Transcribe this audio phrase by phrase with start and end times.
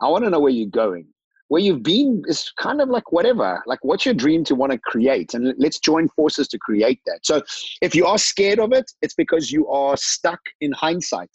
[0.00, 1.06] I want to know where you're going.
[1.48, 3.60] Where you've been is kind of like whatever.
[3.66, 5.34] Like, what's your dream to want to create?
[5.34, 7.20] And let's join forces to create that.
[7.26, 7.42] So,
[7.82, 11.30] if you are scared of it, it's because you are stuck in hindsight.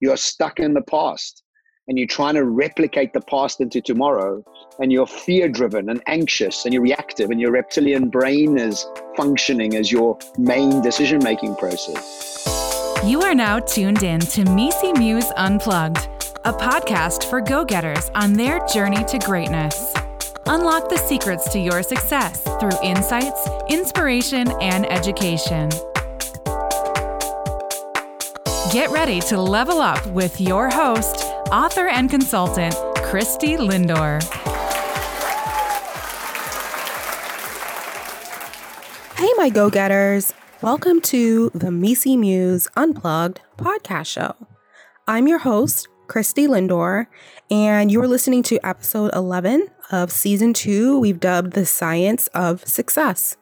[0.00, 1.42] You are stuck in the past
[1.88, 4.44] and you're trying to replicate the past into tomorrow
[4.78, 9.74] and you're fear driven and anxious and you're reactive and your reptilian brain is functioning
[9.74, 12.28] as your main decision making process.
[13.04, 16.08] You are now tuned in to MECE Muse Unplugged,
[16.48, 19.92] a podcast for go getters on their journey to greatness.
[20.46, 25.68] Unlock the secrets to your success through insights, inspiration, and education.
[28.72, 31.16] Get ready to level up with your host,
[31.52, 34.22] author and consultant, Christy Lindor.
[39.18, 40.32] Hey, my go getters.
[40.62, 44.34] Welcome to the MECE Muse Unplugged podcast show.
[45.06, 47.06] I'm your host, Christy Lindor,
[47.50, 50.98] and you're listening to episode 11 of season two.
[50.98, 53.36] We've dubbed The Science of Success.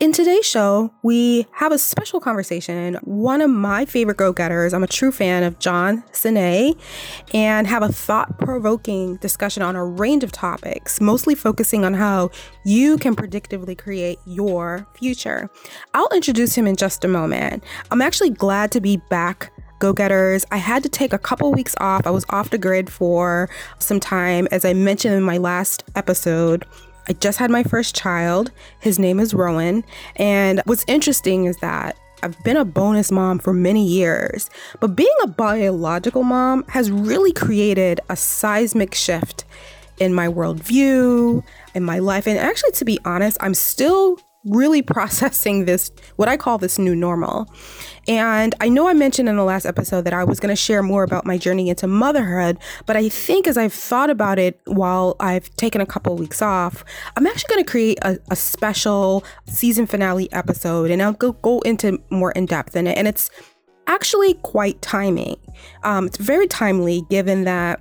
[0.00, 2.94] In today's show, we have a special conversation.
[3.02, 6.80] One of my favorite go getters, I'm a true fan of John Sanei,
[7.34, 12.30] and have a thought provoking discussion on a range of topics, mostly focusing on how
[12.64, 15.50] you can predictively create your future.
[15.92, 17.62] I'll introduce him in just a moment.
[17.90, 20.46] I'm actually glad to be back go getters.
[20.52, 22.06] I had to take a couple weeks off.
[22.06, 23.50] I was off the grid for
[23.80, 26.64] some time, as I mentioned in my last episode.
[27.08, 28.52] I just had my first child.
[28.78, 29.82] His name is Rowan.
[30.16, 35.08] And what's interesting is that I've been a bonus mom for many years, but being
[35.22, 39.44] a biological mom has really created a seismic shift
[39.98, 41.42] in my worldview,
[41.74, 42.26] in my life.
[42.26, 46.94] And actually, to be honest, I'm still really processing this, what I call this new
[46.94, 47.52] normal.
[48.08, 50.82] And I know I mentioned in the last episode that I was going to share
[50.82, 55.16] more about my journey into motherhood, but I think as I've thought about it while
[55.20, 56.84] I've taken a couple of weeks off,
[57.16, 61.60] I'm actually going to create a, a, special season finale episode and I'll go, go
[61.60, 62.96] into more in depth in it.
[62.96, 63.30] And it's
[63.86, 65.36] actually quite timing.
[65.82, 67.80] Um, it's very timely given that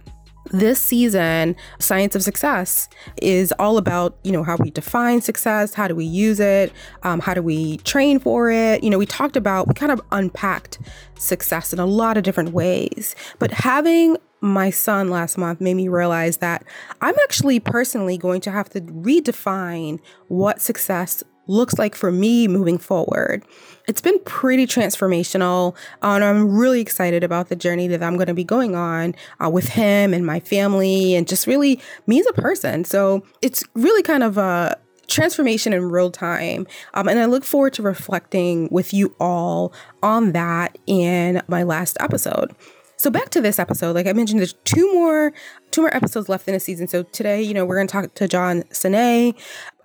[0.52, 2.90] this season science of success
[3.22, 6.72] is all about you know how we define success how do we use it
[7.04, 8.84] um, how do we train for it?
[8.84, 10.80] You know we talked about we kind of unpacked
[11.18, 13.16] success in a lot of different ways.
[13.40, 16.64] But having my son last month made me realize that
[17.02, 20.00] i'm actually personally going to have to redefine
[20.30, 23.44] what success looks like for me moving forward.
[23.88, 28.34] It's been pretty transformational, and I'm really excited about the journey that I'm going to
[28.34, 32.34] be going on uh, with him and my family, and just really me as a
[32.34, 32.86] person.
[32.86, 34.78] So it's really kind of a
[35.08, 36.68] transformation in real time.
[36.94, 39.74] Um, and I look forward to reflecting with you all
[40.04, 42.56] on that in my last episode.
[43.00, 45.31] So back to this episode, like I mentioned, there's two more
[45.72, 46.88] two more episodes left in the season.
[46.88, 49.36] So today, you know, we're going to talk to John Sanei.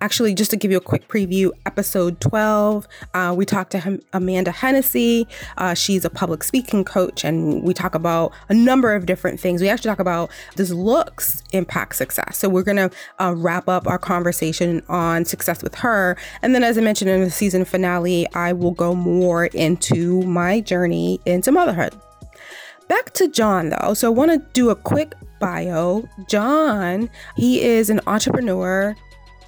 [0.04, 4.02] Actually, just to give you a quick preview, episode 12, uh, we talked to him,
[4.12, 5.26] Amanda Hennessy.
[5.56, 9.62] Uh, she's a public speaking coach, and we talk about a number of different things.
[9.62, 12.36] We actually talk about does looks impact success.
[12.36, 16.18] So we're going to uh, wrap up our conversation on success with her.
[16.42, 20.60] And then, as I mentioned in the season finale, I will go more into my
[20.60, 21.94] journey into motherhood.
[22.88, 23.94] Back to John though.
[23.94, 26.06] So I want to do a quick bio.
[26.28, 28.94] John, he is an entrepreneur,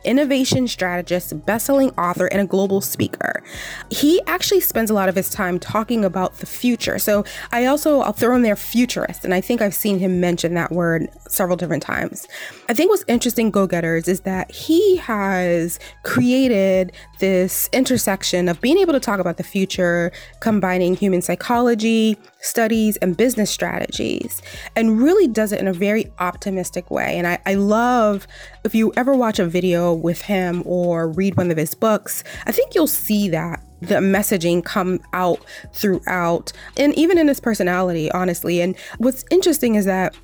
[0.07, 3.43] innovation strategist, best-selling author, and a global speaker.
[3.91, 6.99] He actually spends a lot of his time talking about the future.
[6.99, 10.55] So I also I'll throw in there futurist, and I think I've seen him mention
[10.55, 12.27] that word several different times.
[12.69, 18.93] I think what's interesting, go-getters, is that he has created this intersection of being able
[18.93, 24.41] to talk about the future, combining human psychology, studies, and business strategies,
[24.75, 27.19] and really does it in a very optimistic way.
[27.19, 28.27] And I, I love
[28.65, 32.53] if you ever watch a video with him or read one of his books, I
[32.53, 38.63] think you'll see that the messaging come out throughout and even in his personality honestly
[38.63, 40.17] and what's interesting is that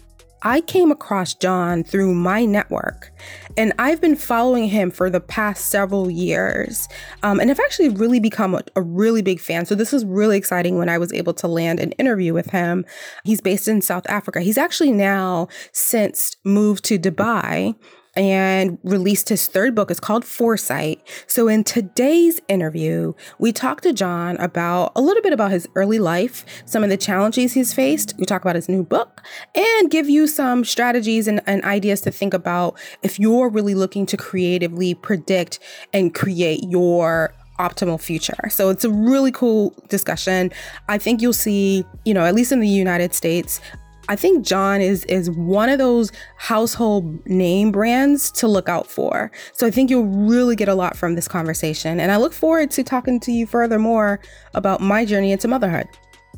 [0.44, 3.12] I came across John through my network,
[3.56, 6.88] and I've been following him for the past several years.
[7.22, 9.66] Um, and I've actually really become a, a, really big fan.
[9.66, 12.84] So, this was really exciting when I was able to land an interview with him.
[13.24, 14.40] He's based in South Africa.
[14.40, 17.74] He's actually now since moved to Dubai
[18.14, 19.90] and released his third book.
[19.90, 21.00] It's called Foresight.
[21.26, 25.98] So, in today's interview, we talk to John about a little bit about his early
[25.98, 28.14] life, some of the challenges he's faced.
[28.18, 29.22] We talk about his new book
[29.54, 34.06] and give you some strategies and, and ideas to think about if you're really looking
[34.06, 35.58] to creatively predict
[35.92, 38.48] and create your optimal future.
[38.50, 40.50] So it's a really cool discussion.
[40.88, 43.60] I think you'll see, you know, at least in the United States,
[44.08, 49.30] I think John is is one of those household name brands to look out for.
[49.52, 52.00] So I think you'll really get a lot from this conversation.
[52.00, 54.20] And I look forward to talking to you furthermore
[54.54, 55.86] about my journey into motherhood.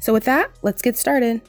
[0.00, 1.40] So with that, let's get started.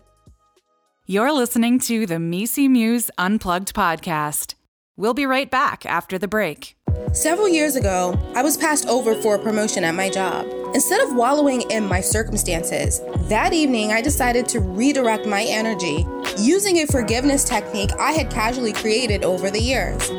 [1.06, 4.55] You're listening to the MECE Muse Unplugged podcast.
[4.97, 6.77] We'll be right back after the break.
[7.12, 10.47] Several years ago, I was passed over for a promotion at my job.
[10.74, 16.07] Instead of wallowing in my circumstances, that evening I decided to redirect my energy
[16.38, 20.09] using a forgiveness technique I had casually created over the years.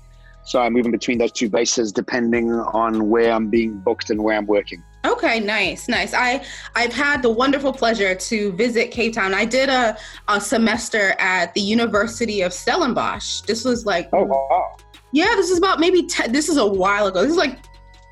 [0.43, 4.35] So I'm moving between those two bases depending on where I'm being booked and where
[4.35, 4.83] I'm working.
[5.05, 6.13] Okay, nice, nice.
[6.13, 6.43] I
[6.75, 9.33] I've had the wonderful pleasure to visit Cape Town.
[9.33, 9.97] I did a,
[10.27, 13.39] a semester at the University of Stellenbosch.
[13.47, 14.75] This was like oh wow
[15.15, 17.21] yeah, this is about maybe, ten, this is a while ago.
[17.21, 17.57] This is like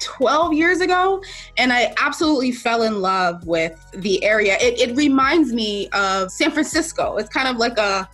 [0.03, 1.23] 12 years ago.
[1.57, 4.57] And I absolutely fell in love with the area.
[4.59, 7.17] It, it reminds me of San Francisco.
[7.17, 8.07] It's kind of like a,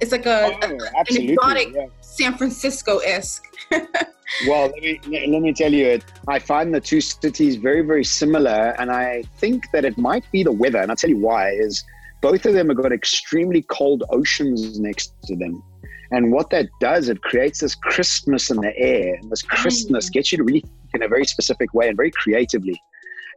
[0.00, 1.86] it's like a, oh, a an exotic yeah.
[2.00, 3.44] San Francisco-esque.
[3.70, 8.74] well, let me, let me tell you, I find the two cities very, very similar.
[8.78, 10.78] And I think that it might be the weather.
[10.78, 11.84] And I'll tell you why is
[12.20, 15.62] both of them have got extremely cold oceans next to them.
[16.10, 19.14] And what that does, it creates this crispness in the air.
[19.20, 20.12] And this crispness mm.
[20.12, 22.80] gets you to really think in a very specific way and very creatively.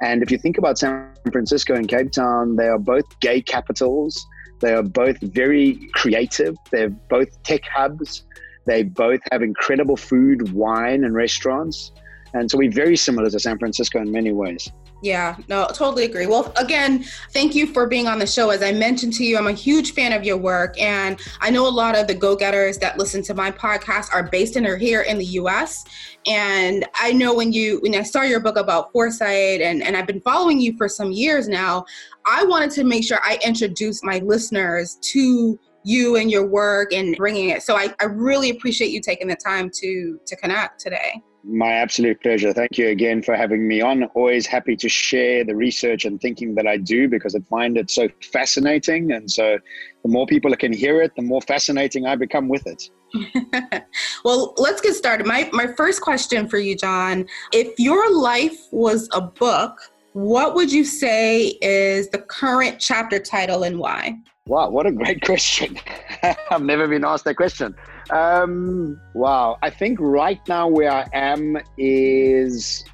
[0.02, 4.26] And if you think about San Francisco and Cape Town, they are both gay capitals.
[4.60, 6.56] They are both very creative.
[6.72, 8.26] They're both tech hubs.
[8.66, 11.92] They both have incredible food, wine, and restaurants.
[12.34, 14.70] And so we're very similar to San Francisco in many ways.
[15.02, 16.26] Yeah, no, totally agree.
[16.26, 18.50] Well, again, thank you for being on the show.
[18.50, 20.80] As I mentioned to you, I'm a huge fan of your work.
[20.82, 24.24] And I know a lot of the go getters that listen to my podcast are
[24.24, 25.86] based in or here in the US.
[26.26, 30.08] And I know when you, when I saw your book about foresight and, and I've
[30.08, 31.86] been following you for some years now,
[32.26, 37.16] I wanted to make sure I introduce my listeners to you and your work and
[37.18, 37.62] bringing it.
[37.62, 41.22] So I, I really appreciate you taking the time to, to connect today.
[41.50, 42.52] My absolute pleasure.
[42.52, 44.04] Thank you again for having me on.
[44.16, 47.90] Always happy to share the research and thinking that I do because I find it
[47.90, 49.14] so fascinating.
[49.14, 49.58] And so
[50.04, 52.90] the more people can hear it, the more fascinating I become with it.
[54.26, 55.26] well, let's get started.
[55.26, 59.80] My, my first question for you, John if your life was a book,
[60.12, 64.18] what would you say is the current chapter title and why?
[64.48, 65.78] Wow, what a great question.
[66.24, 67.76] I've never been asked that question.
[68.10, 69.58] Um, wow.
[69.62, 72.86] I think right now where I am is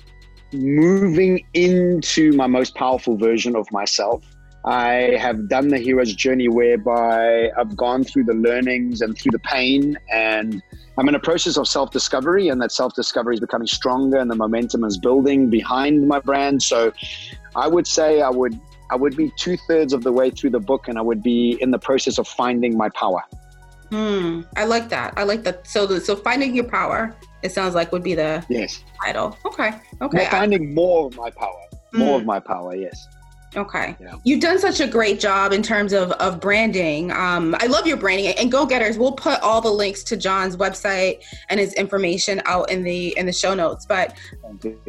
[0.51, 4.24] moving into my most powerful version of myself.
[4.65, 9.39] I have done the hero's journey whereby I've gone through the learnings and through the
[9.39, 10.62] pain, and
[10.98, 14.31] I'm in a process of self discovery, and that self discovery is becoming stronger, and
[14.31, 16.63] the momentum is building behind my brand.
[16.63, 16.93] So
[17.55, 18.60] I would say I would.
[18.93, 21.57] I would be two thirds of the way through the book, and I would be
[21.59, 23.23] in the process of finding my power.
[23.89, 24.41] Hmm.
[24.55, 25.15] I like that.
[25.17, 25.67] I like that.
[25.67, 27.15] So, the, so finding your power.
[27.41, 29.35] It sounds like would be the yes title.
[29.45, 29.71] Okay.
[30.00, 30.27] Okay.
[30.29, 31.63] finding more of my power.
[31.91, 32.21] More mm.
[32.21, 32.75] of my power.
[32.75, 33.07] Yes.
[33.55, 33.95] Okay.
[34.00, 34.15] Yeah.
[34.24, 37.12] You've done such a great job in terms of, of branding.
[37.12, 38.98] Um, I love your branding and go getters.
[38.98, 43.25] We'll put all the links to John's website and his information out in the in
[43.25, 43.86] the show notes.
[43.86, 44.17] But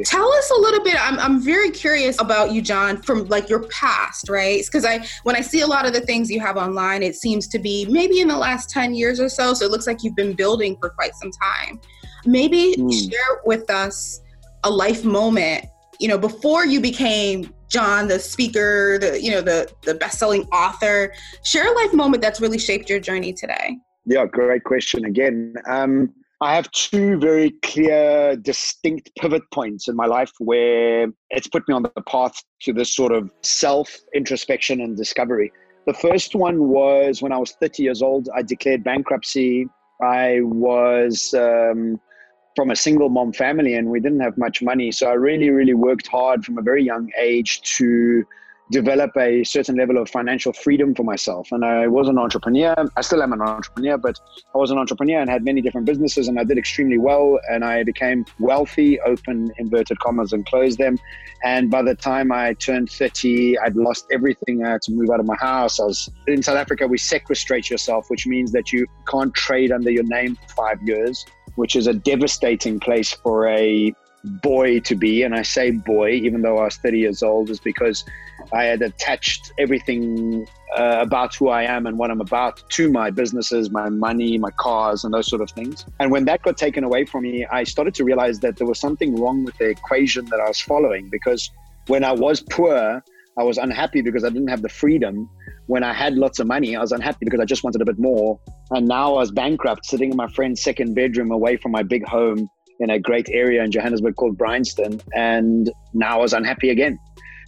[0.04, 0.97] tell us a little bit.
[0.99, 4.62] I'm, I'm very curious about you, John, from like your past, right?
[4.64, 7.49] Because I when I see a lot of the things you have online, it seems
[7.49, 9.54] to be maybe in the last 10 years or so.
[9.54, 11.80] So it looks like you've been building for quite some time.
[12.26, 13.11] Maybe mm.
[13.11, 14.21] share with us
[14.64, 15.66] a life moment,
[16.00, 21.12] you know, before you became John, the speaker, the you know the the best-selling author.
[21.44, 23.78] Share a life moment that's really shaped your journey today.
[24.06, 25.54] Yeah, great question again.
[25.66, 31.66] Um, I have two very clear, distinct pivot points in my life where it's put
[31.68, 35.52] me on the path to this sort of self introspection and discovery.
[35.87, 39.68] The first one was when I was 30 years old, I declared bankruptcy.
[40.02, 42.00] I was um,
[42.56, 44.92] from a single mom family and we didn't have much money.
[44.92, 48.25] So I really, really worked hard from a very young age to
[48.70, 51.49] develop a certain level of financial freedom for myself.
[51.52, 52.75] And I was an entrepreneur.
[52.96, 54.18] I still am an entrepreneur, but
[54.54, 57.38] I was an entrepreneur and had many different businesses and I did extremely well.
[57.50, 60.99] And I became wealthy, open inverted commas and closed them.
[61.42, 64.64] And by the time I turned 30, I'd lost everything.
[64.64, 65.78] I had to move out of my house.
[65.78, 69.90] I was in South Africa, we sequestrate yourself, which means that you can't trade under
[69.90, 73.94] your name for five years, which is a devastating place for a
[74.25, 75.23] boy to be.
[75.23, 78.04] And I say boy, even though I was 30 years old, is because
[78.52, 80.46] I had attached everything
[80.76, 84.50] uh, about who I am and what I'm about to my businesses, my money, my
[84.52, 85.84] cars, and those sort of things.
[86.00, 88.78] And when that got taken away from me, I started to realize that there was
[88.78, 91.50] something wrong with the equation that I was following because
[91.87, 93.02] when I was poor,
[93.37, 95.28] I was unhappy because I didn't have the freedom.
[95.66, 97.99] When I had lots of money, I was unhappy because I just wanted a bit
[97.99, 98.38] more.
[98.71, 102.06] And now I was bankrupt, sitting in my friend's second bedroom away from my big
[102.06, 102.49] home
[102.80, 105.00] in a great area in Johannesburg called Bryanston.
[105.14, 106.99] And now I was unhappy again.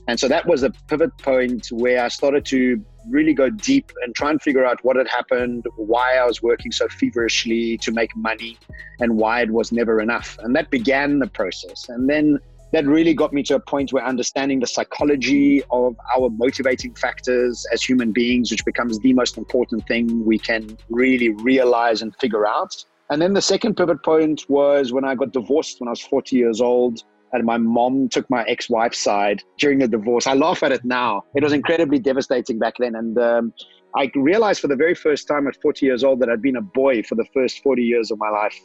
[0.08, 4.14] And so that was a pivot point where I started to really go deep and
[4.14, 8.14] try and figure out what had happened, why I was working so feverishly to make
[8.16, 8.56] money,
[9.00, 10.38] and why it was never enough.
[10.42, 11.88] And that began the process.
[11.88, 12.38] And then
[12.72, 17.66] that really got me to a point where understanding the psychology of our motivating factors
[17.72, 22.46] as human beings, which becomes the most important thing we can really realize and figure
[22.46, 22.74] out.
[23.10, 26.36] And then the second pivot point was when I got divorced when I was 40
[26.36, 30.26] years old and my mom took my ex-wife's side during the divorce.
[30.26, 31.24] I laugh at it now.
[31.34, 32.96] It was incredibly devastating back then.
[32.96, 33.52] And um,
[33.96, 36.62] I realized for the very first time at 40 years old that I'd been a
[36.62, 38.58] boy for the first 40 years of my life.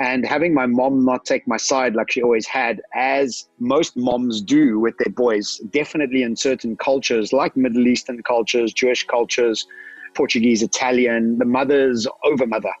[0.00, 4.42] And having my mom not take my side like she always had, as most moms
[4.42, 9.66] do with their boys, definitely in certain cultures like Middle Eastern cultures, Jewish cultures,
[10.14, 12.72] Portuguese, Italian, the mother's over mother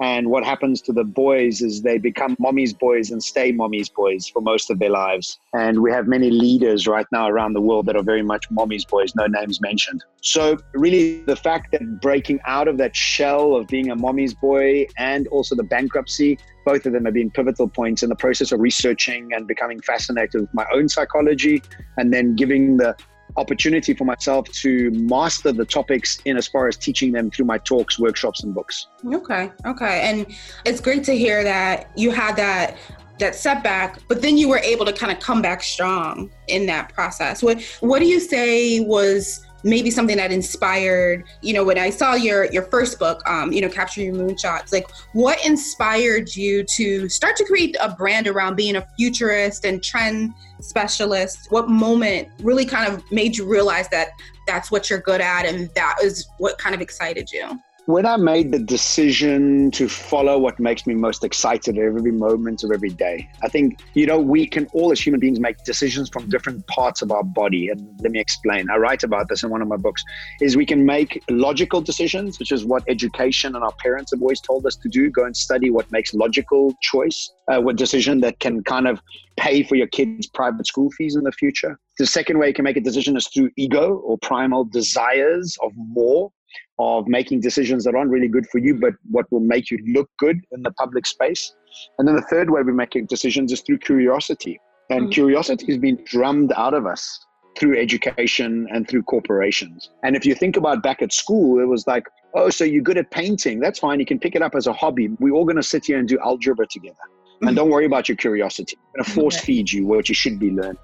[0.00, 4.28] and what happens to the boys is they become mommy's boys and stay mommy's boys
[4.28, 5.38] for most of their lives.
[5.54, 8.84] And we have many leaders right now around the world that are very much mommy's
[8.84, 10.04] boys, no names mentioned.
[10.20, 14.86] So, really, the fact that breaking out of that shell of being a mommy's boy
[14.98, 18.60] and also the bankruptcy, both of them have been pivotal points in the process of
[18.60, 21.62] researching and becoming fascinated with my own psychology
[21.96, 22.96] and then giving the
[23.36, 27.58] opportunity for myself to master the topics in as far as teaching them through my
[27.58, 28.88] talks, workshops, and books.
[29.12, 30.26] Okay, okay, and
[30.64, 32.76] it's great to hear that you had that
[33.18, 36.92] that setback, but then you were able to kind of come back strong in that
[36.92, 37.42] process.
[37.42, 42.14] What what do you say was maybe something that inspired you know when i saw
[42.14, 47.08] your your first book um, you know capture your moonshots like what inspired you to
[47.08, 51.50] start to create a brand around being a futurist and trend specialist?
[51.50, 54.08] What moment really kind of made you realize that
[54.46, 58.16] that's what you're good at and that is what kind of excited you when I
[58.16, 63.28] made the decision to follow what makes me most excited every moment of every day,
[63.44, 67.00] I think, you know, we can all as human beings make decisions from different parts
[67.00, 67.68] of our body.
[67.68, 68.68] And let me explain.
[68.70, 70.02] I write about this in one of my books,
[70.40, 74.40] is we can make logical decisions, which is what education and our parents have always
[74.40, 75.08] told us to do.
[75.08, 79.00] Go and study what makes logical choice, uh, what decision that can kind of
[79.36, 81.78] pay for your kids' private school fees in the future.
[81.98, 85.70] The second way you can make a decision is through ego or primal desires of
[85.76, 86.32] more
[86.78, 90.10] of making decisions that aren't really good for you, but what will make you look
[90.18, 91.54] good in the public space.
[91.98, 94.60] And then the third way we make decisions is through curiosity.
[94.90, 95.10] And mm-hmm.
[95.10, 97.20] curiosity has been drummed out of us
[97.58, 99.90] through education and through corporations.
[100.02, 102.98] And if you think about back at school, it was like, oh, so you're good
[102.98, 103.60] at painting.
[103.60, 103.98] That's fine.
[103.98, 105.08] You can pick it up as a hobby.
[105.18, 106.96] We're all going to sit here and do algebra together.
[107.40, 107.56] And mm-hmm.
[107.56, 108.76] don't worry about your curiosity.
[108.76, 110.78] I'm going to force feed you what you should be learning.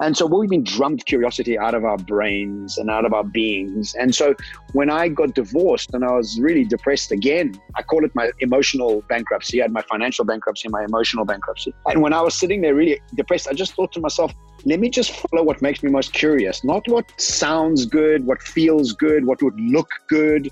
[0.00, 3.94] And so we've been drummed curiosity out of our brains and out of our beings.
[3.94, 4.34] And so
[4.72, 9.02] when I got divorced and I was really depressed again, I call it my emotional
[9.08, 9.60] bankruptcy.
[9.60, 11.74] I had my financial bankruptcy my emotional bankruptcy.
[11.86, 14.32] And when I was sitting there really depressed, I just thought to myself,
[14.64, 18.92] let me just follow what makes me most curious, not what sounds good, what feels
[18.92, 20.50] good, what would look good.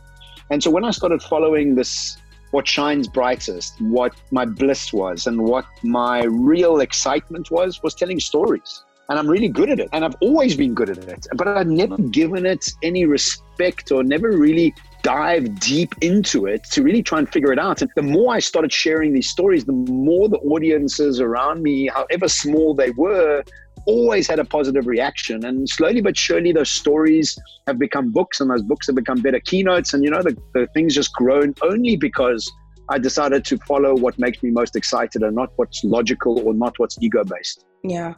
[0.51, 2.19] And so when I started following this
[2.51, 8.19] what shines brightest, what my bliss was, and what my real excitement was, was telling
[8.19, 9.89] stories and I'm really good at it.
[9.93, 12.11] And I've always been good at it, but I've never mm-hmm.
[12.11, 17.29] given it any respect or never really dive deep into it to really try and
[17.29, 17.83] figure it out.
[17.83, 22.29] And the more I started sharing these stories, the more the audiences around me, however
[22.29, 23.43] small they were,
[23.85, 25.45] always had a positive reaction.
[25.45, 27.37] And slowly but surely, those stories
[27.67, 29.93] have become books, and those books have become better keynotes.
[29.93, 32.49] And you know, the, the thing's just grown only because
[32.89, 36.79] I decided to follow what makes me most excited and not what's logical or not
[36.79, 37.65] what's ego based.
[37.83, 38.15] Yeah.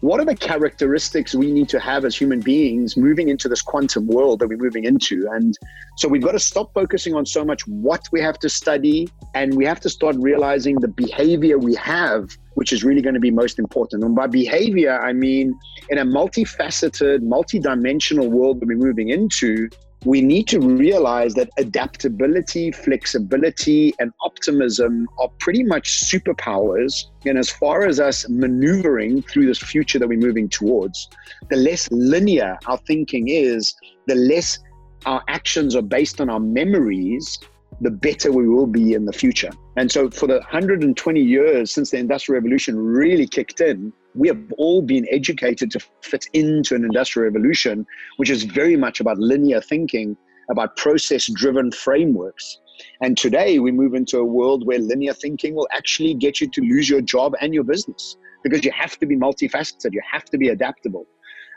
[0.02, 4.08] what are the characteristics we need to have as human beings moving into this quantum
[4.08, 5.28] world that we're moving into?
[5.30, 5.56] And
[5.96, 9.56] so we've got to stop focusing on so much what we have to study and
[9.56, 13.30] we have to start realizing the behavior we have, which is really going to be
[13.30, 14.02] most important.
[14.02, 15.56] And by behavior, I mean
[15.88, 19.68] in a multifaceted, multidimensional world that we're moving into,
[20.04, 27.06] we need to realize that adaptability, flexibility, and optimism are pretty much superpowers.
[27.24, 31.08] And as far as us maneuvering through this future that we're moving towards,
[31.50, 33.74] the less linear our thinking is,
[34.06, 34.58] the less
[35.06, 37.38] our actions are based on our memories,
[37.80, 39.50] the better we will be in the future.
[39.76, 44.40] And so, for the 120 years since the Industrial Revolution really kicked in, we have
[44.58, 49.60] all been educated to fit into an industrial revolution, which is very much about linear
[49.60, 50.16] thinking,
[50.50, 52.58] about process driven frameworks.
[53.00, 56.60] And today we move into a world where linear thinking will actually get you to
[56.60, 60.38] lose your job and your business because you have to be multifaceted, you have to
[60.38, 61.06] be adaptable.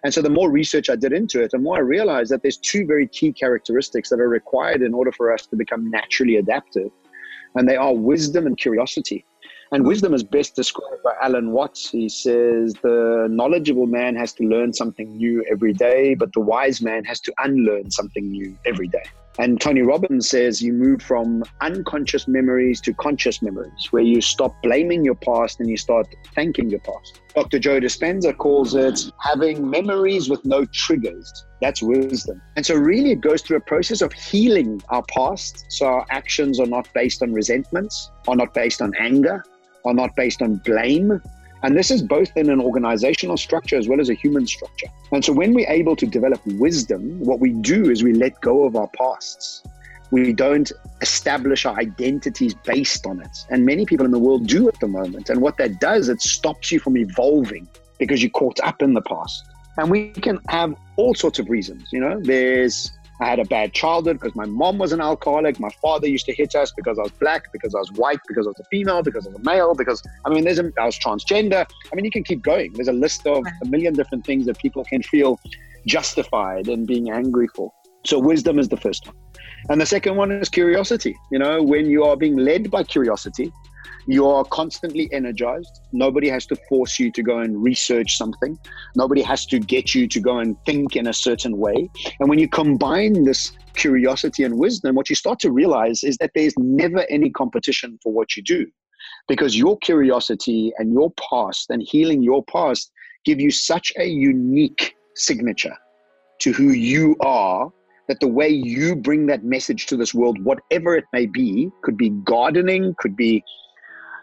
[0.04, 2.58] And so the more research I did into it, the more I realized that there's
[2.58, 6.92] two very key characteristics that are required in order for us to become naturally adaptive.
[7.56, 9.26] And they are wisdom and curiosity.
[9.72, 11.90] And wisdom is best described by Alan Watts.
[11.90, 16.82] He says the knowledgeable man has to learn something new every day, but the wise
[16.82, 19.04] man has to unlearn something new every day.
[19.38, 24.56] And Tony Robbins says you move from unconscious memories to conscious memories, where you stop
[24.64, 27.22] blaming your past and you start thanking your past.
[27.34, 27.60] Dr.
[27.60, 31.46] Joe Dispenza calls it having memories with no triggers.
[31.60, 32.42] That's wisdom.
[32.56, 35.66] And so, really, it goes through a process of healing our past.
[35.70, 39.44] So, our actions are not based on resentments, are not based on anger,
[39.86, 41.22] are not based on blame.
[41.64, 44.88] And this is both in an organizational structure as well as a human structure.
[45.12, 48.66] And so when we're able to develop wisdom, what we do is we let go
[48.66, 49.64] of our pasts.
[50.12, 50.72] We don't
[51.02, 53.46] establish our identities based on it.
[53.50, 55.30] And many people in the world do at the moment.
[55.30, 57.68] And what that does, it stops you from evolving
[57.98, 59.44] because you're caught up in the past.
[59.78, 61.90] And we can have all sorts of reasons.
[61.92, 65.60] You know, there's I had a bad childhood because my mom was an alcoholic.
[65.60, 68.46] My father used to hit us because I was black, because I was white, because
[68.46, 70.86] I was a female, because I was a male, because I mean, there's a, I
[70.86, 71.66] was transgender.
[71.92, 72.74] I mean, you can keep going.
[72.74, 75.40] There's a list of a million different things that people can feel
[75.86, 77.72] justified in being angry for.
[78.06, 79.16] So wisdom is the first one.
[79.70, 81.16] And the second one is curiosity.
[81.32, 83.52] You know, when you are being led by curiosity,
[84.06, 85.80] you are constantly energized.
[85.92, 88.60] Nobody has to force you to go and research something.
[88.96, 91.90] Nobody has to get you to go and think in a certain way.
[92.20, 96.32] And when you combine this curiosity and wisdom, what you start to realize is that
[96.36, 98.68] there's never any competition for what you do
[99.28, 102.92] because your curiosity and your past and healing your past
[103.24, 105.76] give you such a unique signature
[106.40, 107.72] to who you are
[108.08, 111.98] that the way you bring that message to this world, whatever it may be, could
[111.98, 113.44] be gardening, could be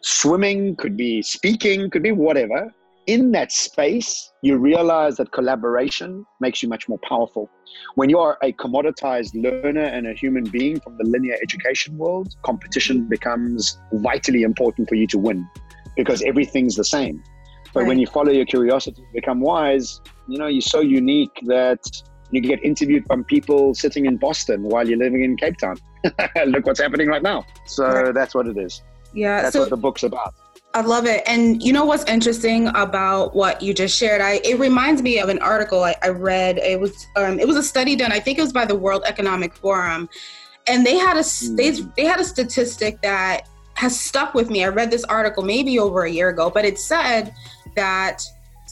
[0.02, 2.72] swimming, could be speaking, could be whatever.
[3.06, 7.50] in that space, you realize that collaboration makes you much more powerful.
[7.96, 12.36] When you are a commoditized learner and a human being from the linear education world,
[12.42, 15.48] competition becomes vitally important for you to win
[15.96, 17.22] because everything's the same.
[17.74, 17.88] But right.
[17.88, 21.80] when you follow your curiosity, become wise, you know, you're so unique that
[22.32, 25.76] you get interviewed from people sitting in Boston while you're living in Cape Town.
[26.46, 27.44] Look what's happening right now.
[27.66, 28.14] So right.
[28.14, 28.82] that's what it is.
[29.12, 29.42] Yeah.
[29.42, 30.34] That's so- what the book's about.
[30.74, 31.22] I love it.
[31.26, 34.22] And you know what's interesting about what you just shared?
[34.22, 36.56] I it reminds me of an article I, I read.
[36.56, 38.10] It was um, it was a study done.
[38.10, 40.08] I think it was by the World Economic Forum,
[40.66, 41.24] and they had a
[41.56, 41.90] they, hmm.
[41.94, 44.64] they had a statistic that has stuck with me.
[44.64, 47.34] I read this article maybe over a year ago, but it said
[47.76, 48.22] that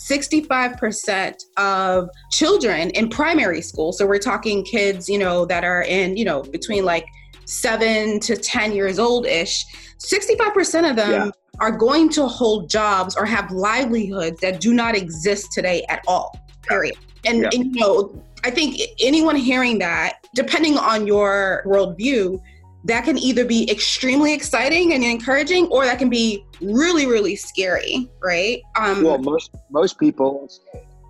[0.09, 6.17] 65% of children in primary school, so we're talking kids, you know, that are in,
[6.17, 7.07] you know, between like
[7.45, 9.65] 7 to 10 years old ish,
[9.99, 14.97] 65% of them yeah are going to hold jobs or have livelihoods that do not
[14.97, 16.97] exist today at all, period.
[17.27, 17.51] And, yeah.
[17.53, 22.41] and you know, I think anyone hearing that, depending on your worldview,
[22.85, 28.09] that can either be extremely exciting and encouraging or that can be really really scary
[28.23, 30.49] right um, well most most people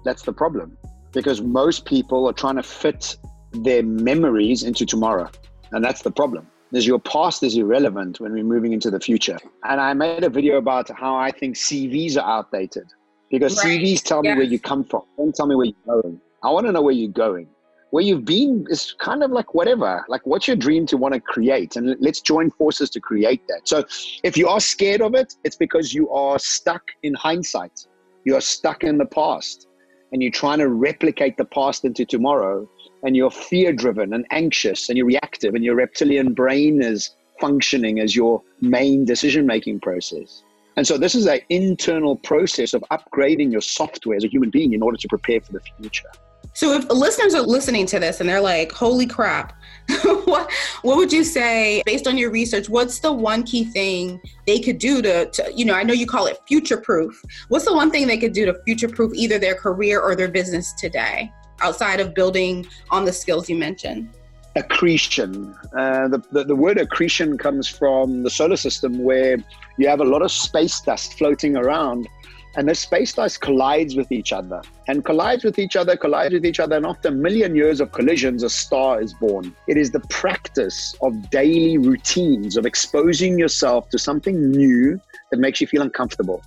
[0.05, 0.77] that's the problem
[1.13, 3.17] because most people are trying to fit
[3.53, 5.29] their memories into tomorrow
[5.73, 9.39] and that's the problem is your past is irrelevant when we're moving into the future.
[9.65, 12.87] And I made a video about how I think CVs are outdated
[13.31, 13.81] because right.
[13.81, 14.35] CVs tell yes.
[14.35, 15.03] me where you come from.
[15.17, 16.21] Don't tell me where you're going.
[16.43, 17.49] I want to know where you're going.
[17.91, 20.05] Where you've been is kind of like whatever.
[20.09, 21.77] Like, what's your dream to want to create?
[21.77, 23.63] And let's join forces to create that.
[23.67, 23.85] So,
[24.23, 27.87] if you are scared of it, it's because you are stuck in hindsight.
[28.25, 29.67] You are stuck in the past
[30.13, 32.69] and you're trying to replicate the past into tomorrow
[33.03, 38.01] and you're fear driven and anxious and you're reactive and your reptilian brain is functioning
[38.01, 40.43] as your main decision making process.
[40.77, 44.73] And so this is an internal process of upgrading your software as a human being
[44.73, 46.09] in order to prepare for the future.
[46.53, 49.53] So if listeners are listening to this and they're like, holy crap,
[50.25, 50.51] what
[50.83, 54.79] what would you say based on your research, what's the one key thing they could
[54.79, 57.21] do to, to you know, I know you call it future proof.
[57.49, 60.29] What's the one thing they could do to future proof either their career or their
[60.29, 61.33] business today?
[61.63, 64.09] outside of building on the skills you mentioned?
[64.57, 65.55] Accretion.
[65.77, 69.37] Uh, the, the, the word accretion comes from the solar system where
[69.79, 72.09] you have a lot of space dust floating around
[72.57, 76.45] and the space dust collides with each other and collides with each other, collides with
[76.45, 76.77] each other.
[76.77, 79.55] And after a million years of collisions, a star is born.
[79.69, 85.61] It is the practice of daily routines of exposing yourself to something new that makes
[85.61, 86.43] you feel uncomfortable.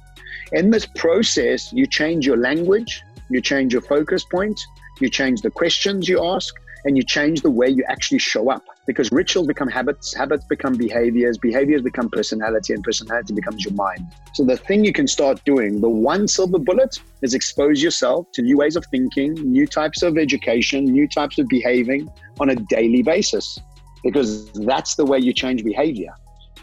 [0.51, 4.59] In this process, you change your language, you change your focus point,
[4.99, 6.53] you change the questions you ask,
[6.85, 10.76] and you change the way you actually show up because rituals become habits, habits become
[10.76, 14.06] behaviors, behaviors become personality, and personality becomes your mind.
[14.34, 18.41] So, the thing you can start doing, the one silver bullet, is expose yourself to
[18.41, 23.04] new ways of thinking, new types of education, new types of behaving on a daily
[23.04, 23.60] basis
[24.04, 26.13] because that's the way you change behavior.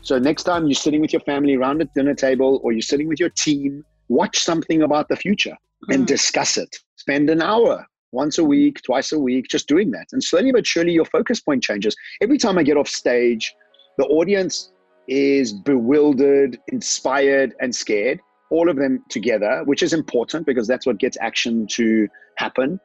[0.03, 3.09] So, next time you're sitting with your family around a dinner table or you're sitting
[3.09, 5.57] with your team, watch something about the future
[5.89, 6.07] and mm.
[6.07, 6.77] discuss it.
[6.97, 8.51] Spend an hour once a mm-hmm.
[8.51, 10.07] week, twice a week, just doing that.
[10.12, 11.96] And slowly but surely, your focus point changes.
[12.20, 13.55] Every time I get off stage,
[13.99, 14.73] the audience
[15.09, 18.20] is bewildered, inspired, and scared,
[18.51, 22.81] all of them together, which is important because that's what gets action to happen.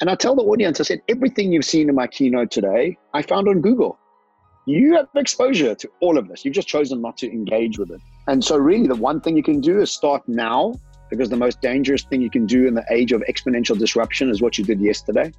[0.00, 3.22] And I tell the audience, I said, everything you've seen in my keynote today, I
[3.22, 3.98] found on Google.
[4.66, 6.44] You have exposure to all of this.
[6.44, 8.00] You've just chosen not to engage with it.
[8.26, 10.74] And so, really, the one thing you can do is start now
[11.14, 14.42] because the most dangerous thing you can do in the age of exponential disruption is
[14.42, 15.32] what you did yesterday.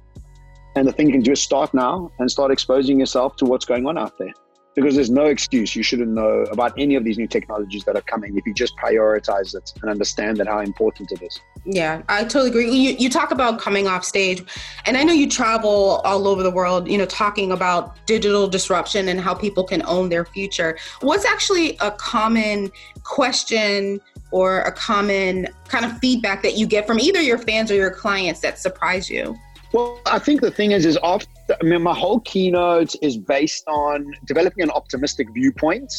[0.74, 3.64] And the thing you can do is start now and start exposing yourself to what's
[3.64, 4.32] going on out there.
[4.74, 8.02] Because there's no excuse you shouldn't know about any of these new technologies that are
[8.02, 11.40] coming if you just prioritize it and understand that how important it is.
[11.64, 12.70] Yeah, I totally agree.
[12.70, 14.42] You, you talk about coming off stage,
[14.84, 19.08] and I know you travel all over the world, you know, talking about digital disruption
[19.08, 20.76] and how people can own their future.
[21.00, 22.70] What's actually a common
[23.02, 27.74] question or a common kind of feedback that you get from either your fans or
[27.74, 29.36] your clients that surprise you?
[29.72, 33.64] Well, I think the thing is, is after I mean, my whole keynote is based
[33.68, 35.92] on developing an optimistic viewpoint,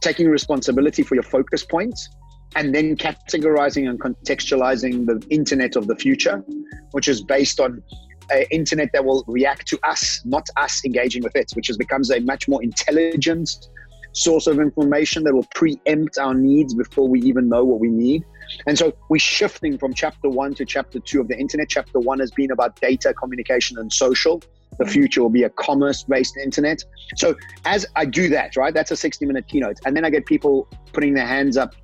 [0.00, 2.08] taking responsibility for your focus points,
[2.56, 6.44] and then categorizing and contextualizing the internet of the future,
[6.92, 7.82] which is based on
[8.30, 12.10] an internet that will react to us, not us engaging with it, which has becomes
[12.10, 13.68] a much more intelligent
[14.12, 18.24] source of information that will preempt our needs before we even know what we need.
[18.66, 21.68] And so we're shifting from chapter one to chapter two of the internet.
[21.68, 24.42] Chapter one has been about data, communication, and social.
[24.78, 24.92] The mm-hmm.
[24.92, 26.82] future will be a commerce based internet.
[27.16, 29.78] So as I do that, right, that's a 60 minute keynote.
[29.86, 31.74] And then I get people putting their hands up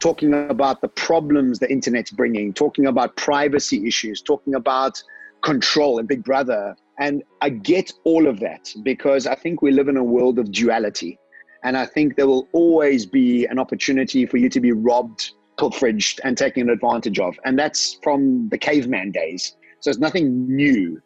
[0.00, 5.00] talking about the problems the internet's bringing, talking about privacy issues, talking about
[5.42, 6.74] control and Big Brother.
[6.98, 10.50] And I get all of that because I think we live in a world of
[10.50, 11.18] duality.
[11.62, 16.02] And I think there will always be an opportunity for you to be robbed, pilfered,
[16.24, 17.38] and taken advantage of.
[17.44, 19.56] And that's from the caveman days.
[19.80, 21.00] So it's nothing new.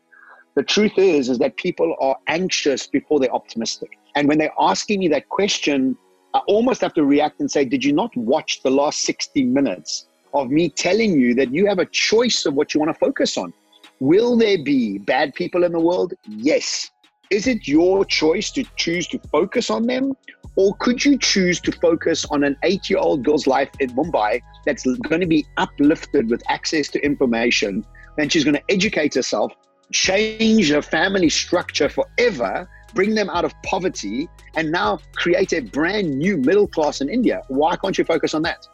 [0.54, 3.98] The truth is, is that people are anxious before they're optimistic.
[4.14, 5.96] And when they're asking me that question,
[6.32, 10.06] I almost have to react and say, Did you not watch the last 60 minutes
[10.32, 13.36] of me telling you that you have a choice of what you want to focus
[13.36, 13.52] on?
[14.00, 16.14] Will there be bad people in the world?
[16.28, 16.90] Yes.
[17.30, 20.14] Is it your choice to choose to focus on them?
[20.56, 24.40] Or could you choose to focus on an eight year old girl's life in Mumbai
[24.64, 27.84] that's going to be uplifted with access to information
[28.18, 29.52] and she's going to educate herself,
[29.92, 36.18] change her family structure forever bring them out of poverty, and now create a brand
[36.18, 37.42] new middle class in India.
[37.48, 38.66] Why can't you focus on that?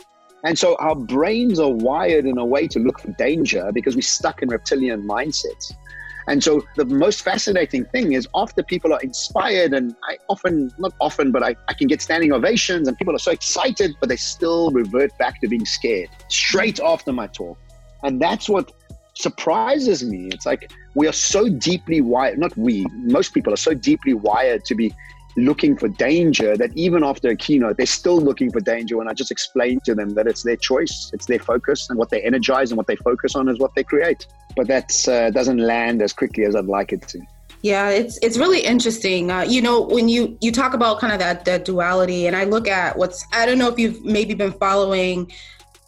[0.44, 4.02] And so our brains are wired in a way to look for danger because we're
[4.02, 5.72] stuck in reptilian mindsets.
[6.28, 10.92] And so the most fascinating thing is after people are inspired, and I often, not
[11.00, 14.16] often, but I, I can get standing ovations and people are so excited, but they
[14.16, 17.58] still revert back to being scared straight after my talk.
[18.02, 18.72] And that's what
[19.14, 20.28] surprises me.
[20.32, 24.64] It's like we are so deeply wired, not we, most people are so deeply wired
[24.66, 24.94] to be
[25.44, 29.12] looking for danger that even after a keynote, they're still looking for danger when I
[29.12, 32.70] just explain to them that it's their choice, it's their focus, and what they energize
[32.70, 34.26] and what they focus on is what they create.
[34.56, 37.20] But that uh, doesn't land as quickly as I'd like it to.
[37.62, 39.30] Yeah, it's it's really interesting.
[39.30, 42.44] Uh, you know, when you you talk about kind of that that duality, and I
[42.44, 45.30] look at what's I don't know if you've maybe been following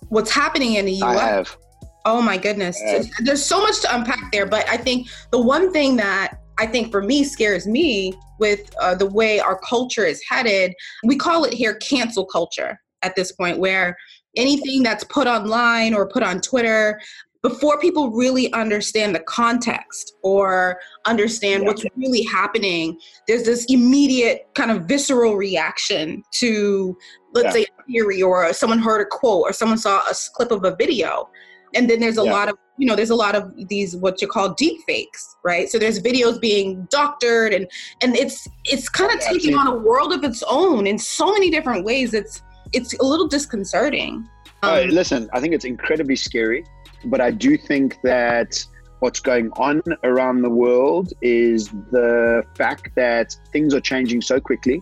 [0.08, 1.18] what's happening in the U.S.
[1.18, 1.56] I have.
[2.04, 2.80] Oh my goodness.
[3.20, 6.92] There's so much to unpack there, but I think the one thing that I think
[6.92, 10.72] for me scares me with uh, the way our culture is headed,
[11.02, 13.96] we call it here cancel culture at this point, where
[14.36, 17.00] anything that's put online or put on Twitter,
[17.42, 21.66] before people really understand the context or understand yeah.
[21.66, 22.96] what's really happening,
[23.26, 26.96] there's this immediate kind of visceral reaction to,
[27.34, 27.64] let's yeah.
[27.64, 30.76] say, a theory or someone heard a quote or someone saw a clip of a
[30.76, 31.28] video
[31.74, 32.32] and then there's a yeah.
[32.32, 35.68] lot of you know there's a lot of these what you call deep fakes right?
[35.68, 37.70] So there's videos being doctored and
[38.02, 41.32] and it's it's kind of yeah, taking on a world of its own in so
[41.32, 42.14] many different ways.
[42.14, 44.28] It's it's a little disconcerting.
[44.64, 46.64] Um, listen i think it's incredibly scary
[47.06, 48.64] but i do think that
[49.00, 54.80] what's going on around the world is the fact that things are changing so quickly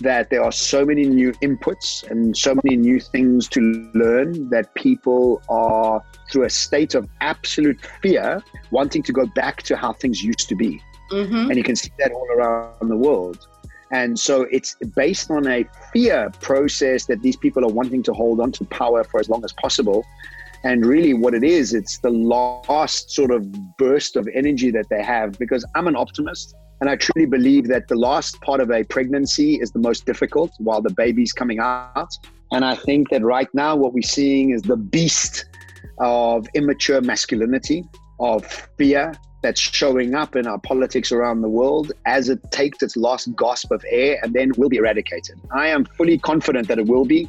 [0.00, 3.60] that there are so many new inputs and so many new things to
[3.94, 9.76] learn that people are, through a state of absolute fear, wanting to go back to
[9.76, 10.80] how things used to be.
[11.10, 11.50] Mm-hmm.
[11.50, 13.46] And you can see that all around the world.
[13.92, 18.40] And so it's based on a fear process that these people are wanting to hold
[18.40, 20.04] on to power for as long as possible.
[20.62, 25.02] And really, what it is, it's the last sort of burst of energy that they
[25.02, 26.54] have because I'm an optimist.
[26.80, 30.52] And I truly believe that the last part of a pregnancy is the most difficult
[30.58, 32.12] while the baby's coming out.
[32.52, 35.44] And I think that right now, what we're seeing is the beast
[35.98, 37.84] of immature masculinity,
[38.18, 38.44] of
[38.78, 39.12] fear
[39.42, 43.70] that's showing up in our politics around the world as it takes its last gasp
[43.70, 45.40] of air and then will be eradicated.
[45.52, 47.28] I am fully confident that it will be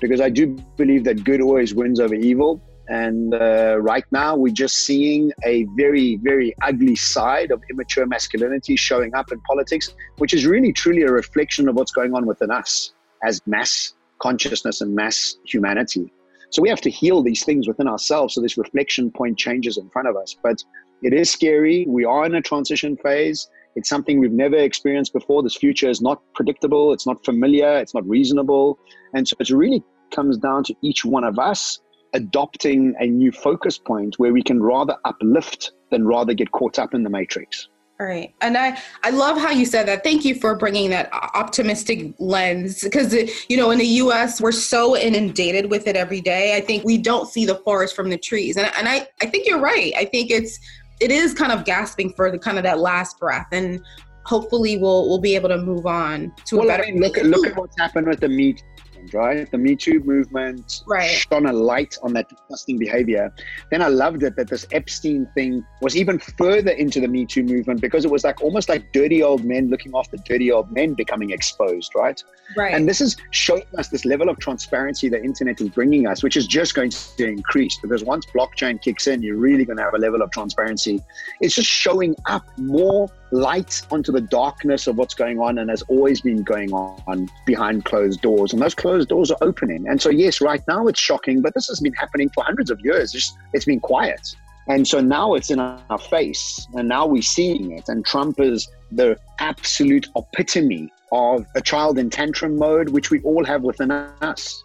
[0.00, 2.60] because I do believe that good always wins over evil.
[2.88, 8.76] And uh, right now, we're just seeing a very, very ugly side of immature masculinity
[8.76, 12.50] showing up in politics, which is really, truly a reflection of what's going on within
[12.50, 12.92] us
[13.24, 16.12] as mass consciousness and mass humanity.
[16.50, 19.88] So we have to heal these things within ourselves so this reflection point changes in
[19.90, 20.36] front of us.
[20.40, 20.62] But
[21.02, 21.84] it is scary.
[21.88, 23.48] We are in a transition phase.
[23.76, 25.42] It's something we've never experienced before.
[25.42, 28.78] This future is not predictable, it's not familiar, it's not reasonable.
[29.14, 31.80] And so it really comes down to each one of us
[32.14, 36.94] adopting a new focus point where we can rather uplift than rather get caught up
[36.94, 37.68] in the matrix.
[38.00, 38.34] All right.
[38.40, 40.02] And I, I love how you said that.
[40.02, 44.50] Thank you for bringing that optimistic lens because, uh, you know, in the US, we're
[44.50, 46.56] so inundated with it every day.
[46.56, 48.56] I think we don't see the forest from the trees.
[48.56, 49.92] And, and I, I think you're right.
[49.96, 50.58] I think it's,
[51.00, 53.46] it is kind of gasping for the kind of that last breath.
[53.52, 53.80] And
[54.24, 57.16] hopefully we'll, we'll be able to move on to well, a better I mean, look,
[57.18, 58.64] look at what's happened with the meat
[59.12, 59.50] right?
[59.50, 61.10] The Me Too movement right.
[61.10, 63.34] shone a light on that disgusting behavior.
[63.70, 67.42] Then I loved it that this Epstein thing was even further into the Me Too
[67.42, 70.94] movement because it was like almost like dirty old men looking after dirty old men
[70.94, 72.22] becoming exposed, right?
[72.56, 72.74] Right.
[72.74, 76.36] And this is showing us this level of transparency the internet is bringing us, which
[76.36, 79.94] is just going to increase because once blockchain kicks in, you're really going to have
[79.94, 81.00] a level of transparency.
[81.40, 85.82] It's just showing up more light onto the darkness of what's going on and has
[85.82, 88.52] always been going on behind closed doors.
[88.52, 89.86] And those closed doors are opening.
[89.88, 92.80] And so, yes, right now it's shocking, but this has been happening for hundreds of
[92.80, 93.14] years.
[93.14, 94.34] It's, it's been quiet.
[94.68, 97.88] And so now it's in our face, and now we're seeing it.
[97.88, 103.44] And Trump is the absolute epitome of a child in tantrum mode, which we all
[103.44, 104.64] have within us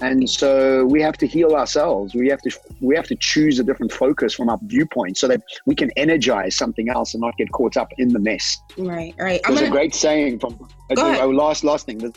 [0.00, 2.14] and so we have to heal ourselves.
[2.14, 5.42] We have to we have to choose a different focus from our viewpoint so that
[5.64, 8.58] we can energize something else and not get caught up in the mess.
[8.76, 9.40] Right right.
[9.46, 9.68] There's gonna...
[9.68, 10.58] Oh, a great saying from
[10.98, 11.98] oh, last last thing.
[11.98, 12.12] There's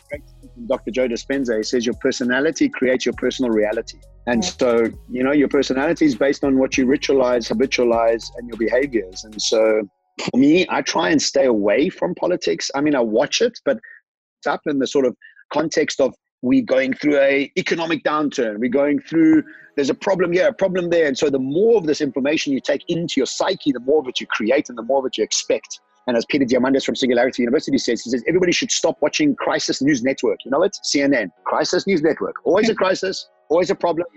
[0.68, 1.56] dr joe dispenza.
[1.56, 3.98] He says your personality creates your personal reality.
[4.28, 4.56] And right.
[4.60, 9.24] so you know your personality is based on what you ritualize habitualize and your behaviors.
[9.24, 9.88] And so
[10.32, 12.70] for me i try and stay away from politics.
[12.76, 13.80] I mean i watch it but
[14.40, 15.16] it's up in the sort of
[15.54, 18.60] context of we're going through a economic downturn.
[18.60, 19.44] We're going through
[19.76, 21.08] there's a problem here a problem there.
[21.08, 24.08] And so the more of this information you take into your psyche the more of
[24.08, 25.80] it you create and the more of it you expect.
[26.08, 29.82] And as peter diamandis from singularity university says he says everybody should stop watching crisis
[29.82, 30.40] news network.
[30.46, 30.76] You know it?
[30.94, 32.36] Cnn crisis news network.
[32.46, 34.08] Always a crisis always a problem.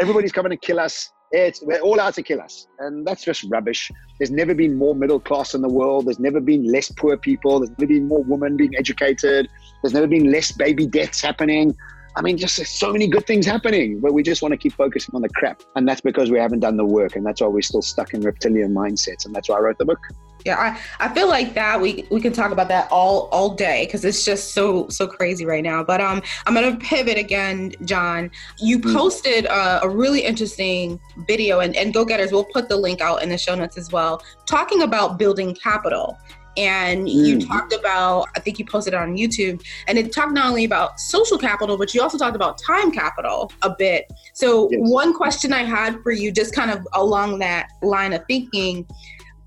[0.00, 3.44] Everybody's coming to kill us it's they're all out to kill us and that's just
[3.44, 7.16] rubbish there's never been more middle class in the world there's never been less poor
[7.16, 9.48] people there's never been more women being educated
[9.82, 11.74] there's never been less baby deaths happening
[12.14, 15.14] I mean, just so many good things happening, but we just want to keep focusing
[15.14, 15.62] on the crap.
[15.76, 17.16] And that's because we haven't done the work.
[17.16, 19.24] And that's why we're still stuck in reptilian mindsets.
[19.24, 20.00] And that's why I wrote the book.
[20.44, 23.86] Yeah, I, I feel like that we we can talk about that all all day
[23.86, 25.84] because it's just so so crazy right now.
[25.84, 28.30] But um, I'm gonna pivot again, John.
[28.58, 28.92] You mm.
[28.92, 32.32] posted a, a really interesting video, and and go getters.
[32.32, 36.18] We'll put the link out in the show notes as well, talking about building capital.
[36.56, 37.12] And mm.
[37.12, 40.64] you talked about, I think you posted it on YouTube, and it talked not only
[40.64, 44.04] about social capital, but you also talked about time capital a bit.
[44.34, 44.80] So, yes.
[44.82, 48.86] one question I had for you, just kind of along that line of thinking,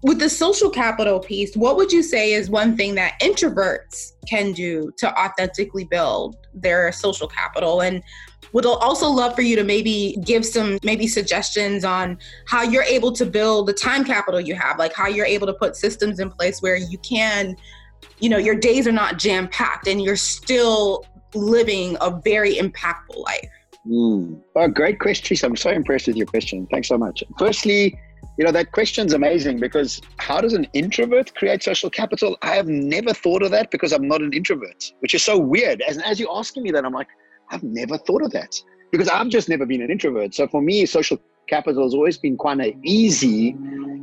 [0.06, 4.52] with the social capital piece, what would you say is one thing that introverts can
[4.52, 7.82] do to authentically build their social capital?
[7.82, 8.04] And
[8.54, 13.12] would also love for you to maybe give some maybe suggestions on how you're able
[13.14, 16.30] to build the time capital you have, like how you're able to put systems in
[16.30, 17.56] place where you can,
[18.20, 23.18] you know, your days are not jam packed and you're still living a very impactful
[23.18, 23.50] life.
[23.88, 24.40] Mm.
[24.56, 25.36] Oh, great question.
[25.44, 26.68] I'm so impressed with your question.
[26.72, 27.24] Thanks so much.
[27.40, 28.00] Firstly,
[28.38, 32.38] you know, that question's amazing because how does an introvert create social capital?
[32.42, 35.82] I have never thought of that because I'm not an introvert, which is so weird.
[35.82, 37.08] As, as you're asking me that, I'm like,
[37.52, 38.56] I've never thought of that
[38.92, 40.34] because I've just never been an introvert.
[40.34, 41.18] So for me, social
[41.48, 43.56] capital has always been kind of easy,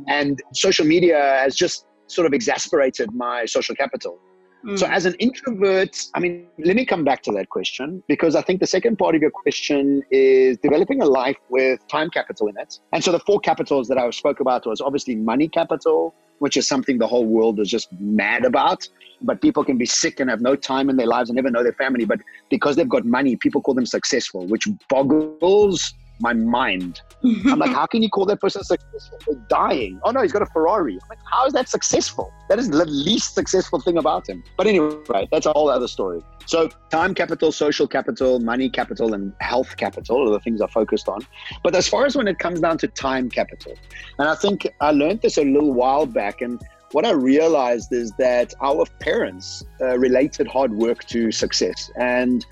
[0.07, 4.19] and social media has just sort of exasperated my social capital.
[4.65, 4.79] Mm.
[4.79, 8.41] So, as an introvert, I mean, let me come back to that question because I
[8.41, 12.57] think the second part of your question is developing a life with time capital in
[12.57, 12.79] it.
[12.93, 16.67] And so, the four capitals that I spoke about was obviously money capital, which is
[16.67, 18.87] something the whole world is just mad about.
[19.21, 21.63] But people can be sick and have no time in their lives and never know
[21.63, 22.05] their family.
[22.05, 27.01] But because they've got money, people call them successful, which boggles my mind.
[27.23, 29.19] I'm like, how can you call that person successful?
[29.25, 29.99] They're dying.
[30.03, 30.93] Oh no, he's got a Ferrari.
[30.93, 32.31] I'm like, how is that successful?
[32.49, 34.43] That is the least successful thing about him.
[34.57, 36.21] But anyway, right, that's a whole other story.
[36.45, 41.07] So time capital, social capital, money capital, and health capital are the things I focused
[41.07, 41.25] on.
[41.63, 43.73] But as far as when it comes down to time capital,
[44.19, 46.61] and I think I learned this a little while back, and
[46.93, 51.91] what I realized is that our parents uh, related hard work to success.
[51.97, 52.45] And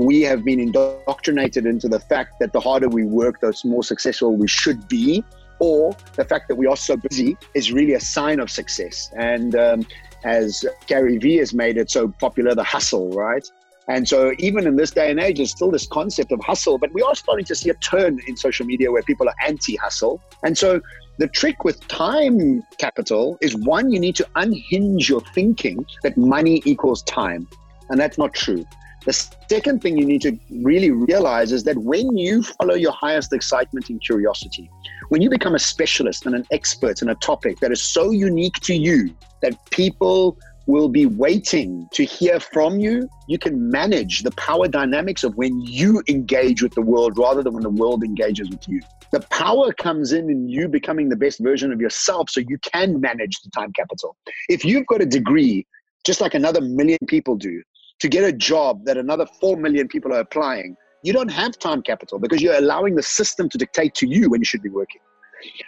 [0.00, 4.36] we have been indoctrinated into the fact that the harder we work, the more successful
[4.36, 5.24] we should be,
[5.60, 9.10] or the fact that we are so busy is really a sign of success.
[9.16, 9.86] And um,
[10.24, 13.48] as Gary Vee has made it so popular, the hustle, right?
[13.86, 16.92] And so, even in this day and age, there's still this concept of hustle, but
[16.94, 20.22] we are starting to see a turn in social media where people are anti hustle.
[20.42, 20.80] And so,
[21.18, 26.62] the trick with time capital is one, you need to unhinge your thinking that money
[26.64, 27.46] equals time.
[27.90, 28.64] And that's not true.
[29.06, 29.12] The
[29.50, 33.90] second thing you need to really realize is that when you follow your highest excitement
[33.90, 34.70] and curiosity,
[35.10, 38.54] when you become a specialist and an expert in a topic that is so unique
[38.60, 44.30] to you that people will be waiting to hear from you, you can manage the
[44.32, 48.48] power dynamics of when you engage with the world rather than when the world engages
[48.48, 48.80] with you.
[49.12, 53.00] The power comes in in you becoming the best version of yourself so you can
[53.00, 54.16] manage the time capital.
[54.48, 55.66] If you've got a degree,
[56.04, 57.62] just like another million people do,
[58.00, 61.82] to get a job that another 4 million people are applying, you don't have time
[61.82, 65.00] capital because you're allowing the system to dictate to you when you should be working.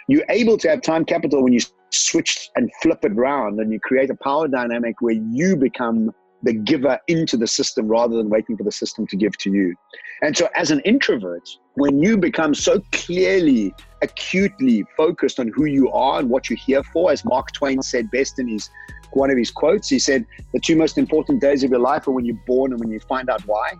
[0.07, 1.59] You're able to have time capital when you
[1.91, 6.11] switch and flip it around and you create a power dynamic where you become
[6.43, 9.75] the giver into the system rather than waiting for the system to give to you.
[10.21, 15.91] And so, as an introvert, when you become so clearly, acutely focused on who you
[15.91, 18.69] are and what you're here for, as Mark Twain said best in his
[19.11, 22.11] one of his quotes, he said, The two most important days of your life are
[22.11, 23.73] when you're born and when you find out why.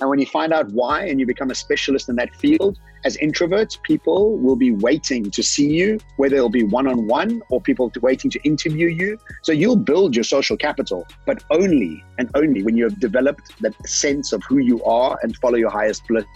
[0.00, 3.16] And when you find out why and you become a specialist in that field, as
[3.18, 7.60] introverts, people will be waiting to see you, whether it'll be one on one or
[7.60, 9.18] people waiting to interview you.
[9.42, 13.74] So you'll build your social capital, but only and only when you have developed that
[13.88, 16.26] sense of who you are and follow your highest bliss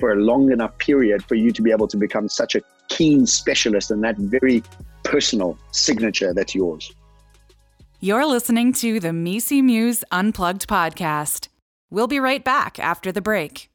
[0.00, 3.26] for a long enough period for you to be able to become such a keen
[3.26, 4.62] specialist in that very
[5.04, 6.92] personal signature that's yours.
[8.00, 11.48] You're listening to the MECE Muse Unplugged podcast.
[11.90, 13.70] We'll be right back after the break.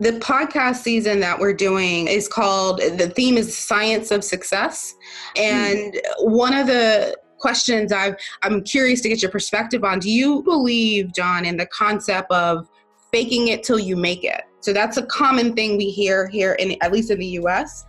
[0.00, 4.92] The podcast season that we're doing is called, the theme is Science of Success.
[5.36, 6.32] And hmm.
[6.32, 9.98] one of the questions I've, I'm curious to get your perspective on.
[9.98, 12.66] Do you believe, John, in the concept of
[13.12, 14.44] faking it till you make it?
[14.60, 17.84] So that's a common thing we hear here, in at least in the U.S.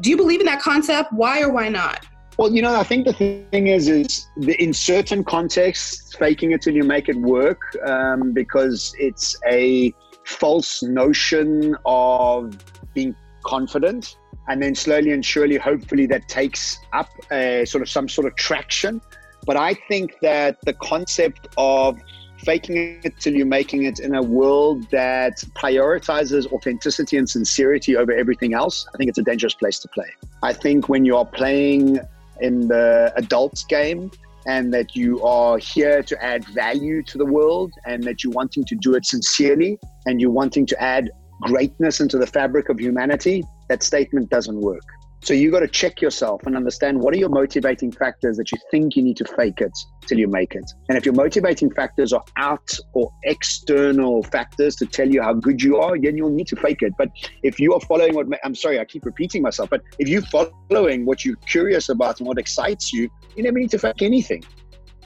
[0.00, 1.12] Do you believe in that concept?
[1.12, 2.06] Why or why not?
[2.38, 6.62] Well, you know, I think the thing is, is the, in certain contexts, faking it
[6.62, 9.92] till you make it work um, because it's a
[10.24, 12.56] false notion of
[12.94, 14.16] being confident
[14.48, 18.34] and then slowly and surely, hopefully, that takes up a, sort of some sort of
[18.36, 19.00] traction.
[19.46, 21.98] But I think that the concept of
[22.44, 28.12] faking it till you're making it in a world that prioritizes authenticity and sincerity over
[28.12, 30.10] everything else, I think it's a dangerous place to play.
[30.42, 32.00] I think when you are playing
[32.40, 34.10] in the adult game
[34.46, 38.64] and that you are here to add value to the world and that you're wanting
[38.66, 43.42] to do it sincerely and you're wanting to add greatness into the fabric of humanity,
[43.68, 44.82] that statement doesn't work.
[45.24, 48.58] So you got to check yourself and understand what are your motivating factors that you
[48.70, 49.72] think you need to fake it
[50.06, 50.70] till you make it.
[50.90, 55.62] And if your motivating factors are out or external factors to tell you how good
[55.62, 56.92] you are, then you'll need to fake it.
[56.98, 57.08] But
[57.42, 61.06] if you are following what I'm sorry, I keep repeating myself, but if you're following
[61.06, 64.44] what you're curious about and what excites you, you never need to fake anything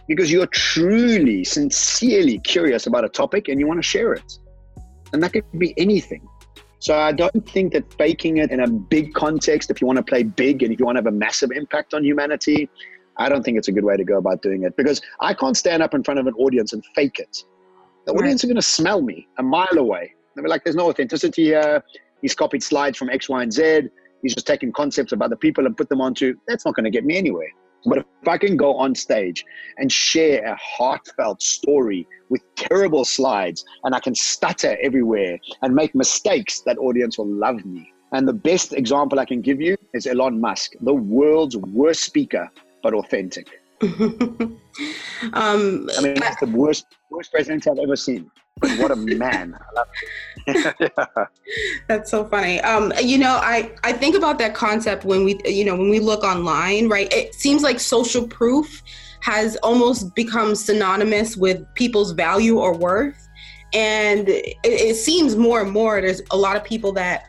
[0.08, 4.38] because you're truly, sincerely curious about a topic and you want to share it.
[5.12, 6.26] And that could be anything.
[6.80, 10.02] So I don't think that faking it in a big context, if you want to
[10.02, 12.70] play big and if you want to have a massive impact on humanity,
[13.16, 15.56] I don't think it's a good way to go about doing it because I can't
[15.56, 17.44] stand up in front of an audience and fake it.
[18.06, 18.22] The right.
[18.22, 20.14] audience are going to smell me a mile away.
[20.34, 21.82] They'll be like, there's no authenticity here.
[22.22, 23.88] He's copied slides from X, Y, and Z.
[24.22, 26.36] He's just taking concepts of other people and put them onto.
[26.46, 27.50] That's not going to get me anywhere.
[27.86, 29.44] But if I can go on stage
[29.78, 35.94] and share a heartfelt story with terrible slides and I can stutter everywhere and make
[35.94, 37.92] mistakes, that audience will love me.
[38.12, 42.50] And the best example I can give you is Elon Musk, the world's worst speaker,
[42.82, 43.48] but authentic.
[43.82, 44.58] um,
[45.32, 48.30] I mean, he's the worst, worst president I've ever seen.
[48.60, 49.56] But what a man!
[51.88, 52.60] That's so funny.
[52.60, 56.00] Um, you know, I I think about that concept when we you know when we
[56.00, 57.12] look online, right?
[57.12, 58.82] It seems like social proof
[59.20, 63.28] has almost become synonymous with people's value or worth,
[63.72, 67.26] and it, it seems more and more there's a lot of people that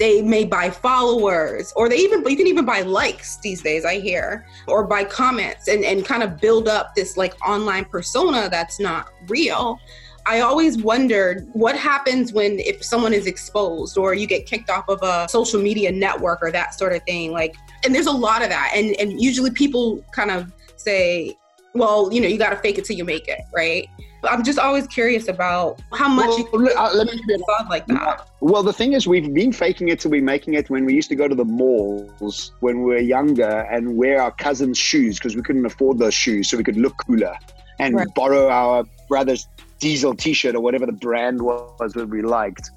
[0.00, 4.00] they may buy followers or they even you can even buy likes these days i
[4.00, 8.80] hear or buy comments and, and kind of build up this like online persona that's
[8.80, 9.78] not real
[10.26, 14.88] I always wondered what happens when if someone is exposed or you get kicked off
[14.88, 17.32] of a social media network or that sort of thing.
[17.32, 18.72] Like, and there's a lot of that.
[18.74, 21.36] And and usually people kind of say,
[21.74, 23.88] well, you know, you got to fake it till you make it, right?
[24.24, 27.36] I'm just always curious about how much well, you uh, let me be
[27.70, 28.28] like that.
[28.40, 31.08] Well, the thing is, we've been faking it till we're making it when we used
[31.08, 35.36] to go to the malls when we were younger and wear our cousins' shoes because
[35.36, 37.34] we couldn't afford those shoes, so we could look cooler
[37.78, 38.08] and right.
[38.14, 39.48] borrow our brother's
[39.80, 42.70] diesel T-shirt or whatever the brand was that we liked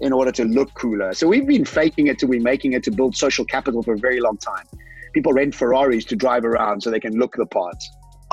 [0.00, 1.12] in order to look cooler.
[1.14, 3.98] So we've been faking it till we're making it to build social capital for a
[3.98, 4.66] very long time.
[5.12, 7.76] People rent Ferraris to drive around so they can look the part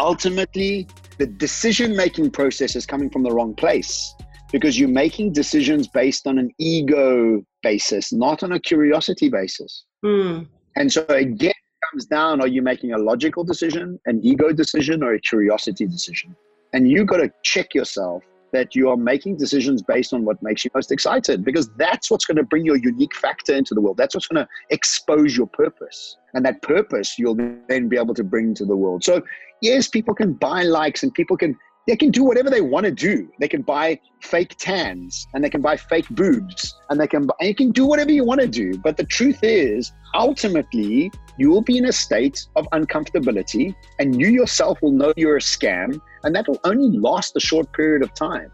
[0.02, 4.14] ultimately the decision making process is coming from the wrong place
[4.52, 9.86] because you're making decisions based on an ego basis, not on a curiosity basis.
[10.04, 10.48] Mm.
[10.76, 11.54] And so again,
[11.90, 16.36] comes down are you making a logical decision, an ego decision, or a curiosity decision?
[16.74, 20.66] And you got to check yourself that you are making decisions based on what makes
[20.66, 23.98] you most excited because that's what's going to bring your unique factor into the world.
[23.98, 26.18] That's what's going to expose your purpose.
[26.34, 29.04] And that purpose you'll then be able to bring to the world.
[29.04, 29.22] So,
[29.62, 31.58] yes, people can buy likes and people can
[31.92, 33.30] they can do whatever they want to do.
[33.38, 37.50] They can buy fake tans and they can buy fake boobs and they can and
[37.50, 38.78] you can do whatever you want to do.
[38.78, 44.30] But the truth is, ultimately, you will be in a state of uncomfortability and you
[44.30, 48.14] yourself will know you're a scam and that will only last a short period of
[48.14, 48.50] time.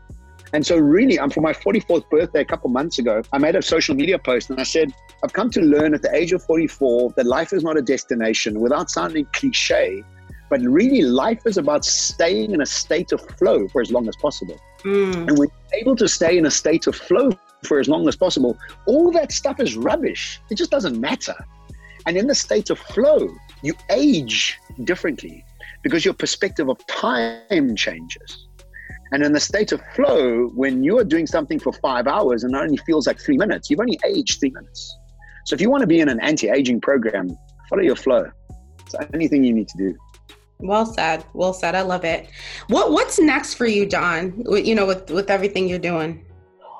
[0.52, 3.62] And so, really, um, for my 44th birthday a couple months ago, I made a
[3.62, 4.92] social media post and I said,
[5.24, 8.60] I've come to learn at the age of 44 that life is not a destination
[8.60, 10.04] without sounding cliche,
[10.50, 14.16] but really, life is about staying in a state of flow for as long as
[14.16, 14.58] possible.
[14.84, 15.28] Mm.
[15.28, 17.32] And when you're able to stay in a state of flow
[17.64, 20.40] for as long as possible, all that stuff is rubbish.
[20.50, 21.36] It just doesn't matter.
[22.06, 23.30] And in the state of flow,
[23.62, 25.44] you age differently
[25.84, 28.48] because your perspective of time changes.
[29.12, 32.54] And in the state of flow, when you are doing something for five hours and
[32.54, 34.98] it only feels like three minutes, you've only aged three minutes.
[35.46, 37.38] So if you want to be in an anti aging program,
[37.70, 38.30] follow your flow.
[38.82, 39.98] It's the only thing you need to do.
[40.60, 41.26] Well said.
[41.34, 41.76] Well said.
[41.76, 42.30] I love it.
[42.68, 44.44] What What's next for you, John?
[44.50, 46.24] You know, with with everything you're doing.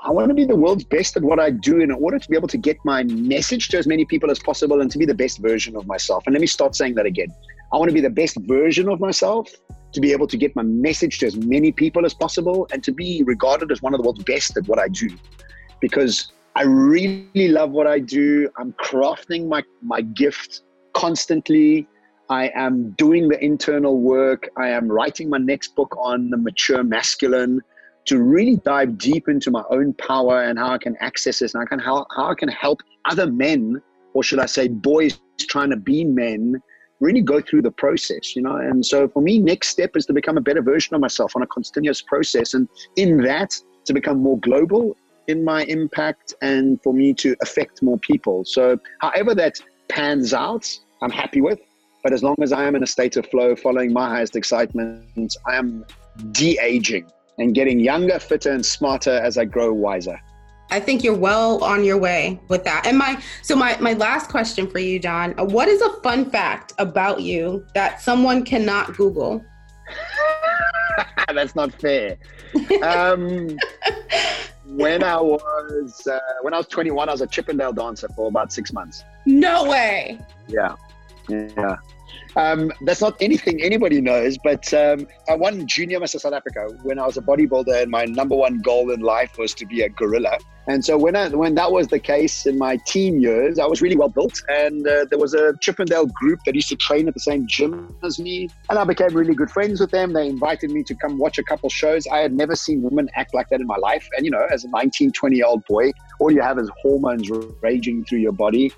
[0.04, 2.38] I want to be the world's best at what I do in order to be
[2.38, 5.14] able to get my message to as many people as possible and to be the
[5.14, 6.24] best version of myself.
[6.26, 7.28] And let me start saying that again.
[7.74, 9.52] I want to be the best version of myself
[9.92, 12.92] to be able to get my message to as many people as possible and to
[12.92, 15.10] be regarded as one of the world's best at what I do.
[15.82, 18.50] Because I really love what I do.
[18.58, 20.62] I'm crafting my, my gift
[20.94, 21.88] constantly.
[22.30, 24.50] I am doing the internal work.
[24.58, 27.62] I am writing my next book on the mature masculine
[28.06, 31.64] to really dive deep into my own power and how I can access this and
[31.64, 33.82] I can how, how I can help other men,
[34.14, 36.62] or should I say boys trying to be men,
[37.00, 38.56] really go through the process, you know.
[38.56, 41.44] And so for me, next step is to become a better version of myself on
[41.44, 42.54] a continuous process.
[42.54, 43.56] And in that,
[43.86, 44.98] to become more global
[45.28, 48.44] in my impact and for me to affect more people.
[48.46, 49.60] So however that
[49.90, 50.68] pans out,
[51.02, 51.60] I'm happy with.
[52.08, 55.36] But as long as I am in a state of flow, following my highest excitement,
[55.46, 55.84] I am
[56.32, 60.18] de aging and getting younger, fitter, and smarter as I grow wiser.
[60.72, 62.88] I think you're well on your way with that.
[62.88, 66.72] And my so my my last question for you, John, what is a fun fact
[66.78, 69.44] about you that someone cannot Google?
[71.34, 72.16] That's not fair.
[72.84, 73.60] Um,
[74.66, 78.54] when I was uh, when I was 21, I was a Chippendale dancer for about
[78.54, 79.04] six months.
[79.26, 80.22] No way.
[80.48, 80.78] Yeah,
[81.28, 81.76] yeah.
[82.38, 86.20] Um, that's not anything anybody knows, but um, I won Junior Mr.
[86.20, 89.56] South Africa when I was a bodybuilder, and my number one goal in life was
[89.56, 90.38] to be a gorilla.
[90.68, 93.82] And so when I, when that was the case in my teen years, I was
[93.82, 97.16] really well built, and uh, there was a Chippendale group that used to train at
[97.16, 100.14] the same gym as me, and I became really good friends with them.
[100.14, 102.06] They invited me to come watch a couple shows.
[102.06, 104.64] I had never seen women act like that in my life, and you know, as
[104.64, 107.32] a 19, 20 year old boy, all you have is hormones
[107.62, 108.72] raging through your body,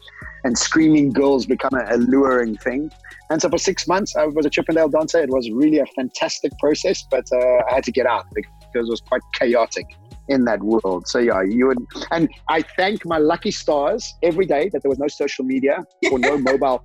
[0.43, 2.91] and screaming girls become an alluring thing.
[3.29, 5.19] And so for six months, I was a Chippendale dancer.
[5.19, 7.37] It was really a fantastic process, but uh,
[7.69, 9.85] I had to get out because it was quite chaotic
[10.27, 11.07] in that world.
[11.07, 11.79] So yeah, you would,
[12.11, 16.19] and I thank my lucky stars every day that there was no social media or
[16.19, 16.83] no mobile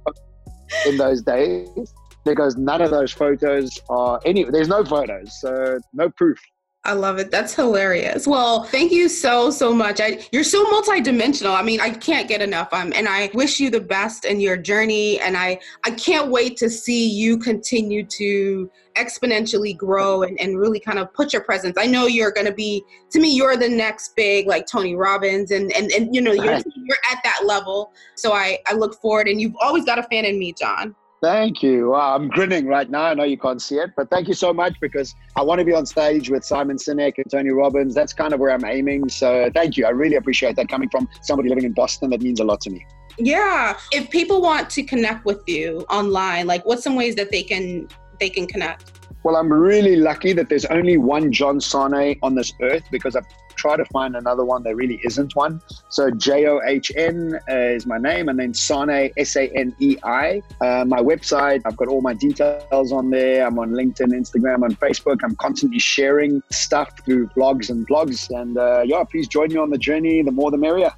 [0.86, 1.94] in those days
[2.24, 4.44] because none of those photos are any.
[4.44, 6.38] There's no photos, so no proof.
[6.86, 7.30] I love it.
[7.30, 8.26] That's hilarious.
[8.26, 10.02] Well, thank you so so much.
[10.02, 11.58] I, you're so multidimensional.
[11.58, 12.70] I mean, I can't get enough.
[12.74, 15.18] Um, and I wish you the best in your journey.
[15.20, 20.78] And I I can't wait to see you continue to exponentially grow and, and really
[20.78, 21.76] kind of put your presence.
[21.78, 22.84] I know you're going to be.
[23.12, 26.44] To me, you're the next big like Tony Robbins, and and and you know you're
[26.44, 27.92] you're at that level.
[28.14, 29.26] So I I look forward.
[29.26, 30.94] And you've always got a fan in me, John.
[31.24, 31.88] Thank you.
[31.92, 33.04] Wow, I'm grinning right now.
[33.04, 35.64] I know you can't see it, but thank you so much because I want to
[35.64, 37.94] be on stage with Simon Sinek and Tony Robbins.
[37.94, 39.08] That's kind of where I'm aiming.
[39.08, 39.86] So thank you.
[39.86, 42.10] I really appreciate that coming from somebody living in Boston.
[42.10, 42.84] That means a lot to me.
[43.16, 43.74] Yeah.
[43.90, 47.88] If people want to connect with you online, like what's some ways that they can
[48.20, 48.92] they can connect?
[49.22, 53.26] Well, I'm really lucky that there's only one John Sanei on this earth because I've
[53.64, 54.62] tried to find another one.
[54.62, 55.62] There really isn't one.
[55.88, 59.96] So J O H N is my name, and then Sanei S A N E
[60.04, 60.42] I.
[60.60, 61.62] Uh, my website.
[61.64, 63.46] I've got all my details on there.
[63.46, 65.18] I'm on LinkedIn, Instagram, on Facebook.
[65.24, 68.18] I'm constantly sharing stuff through blogs and blogs.
[68.38, 70.22] And uh, yeah, please join me on the journey.
[70.22, 70.92] The more, the merrier.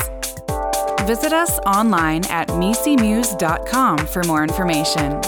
[1.07, 5.21] Visit us online at mecemuse.com for more information.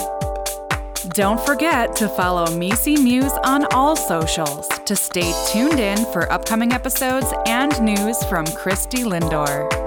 [1.10, 6.72] Don't forget to follow MECE Muse on all socials to stay tuned in for upcoming
[6.72, 9.83] episodes and news from Christy Lindor.